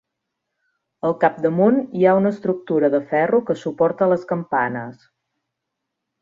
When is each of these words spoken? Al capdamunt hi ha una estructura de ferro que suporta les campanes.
Al 1.09 1.13
capdamunt 1.23 1.77
hi 1.99 2.07
ha 2.11 2.15
una 2.21 2.31
estructura 2.37 2.89
de 2.95 3.03
ferro 3.13 3.43
que 3.51 3.57
suporta 3.65 4.09
les 4.15 4.27
campanes. 4.33 5.07